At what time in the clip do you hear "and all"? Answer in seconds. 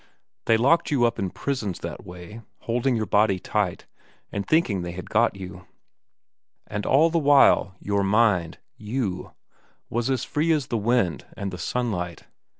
6.65-7.11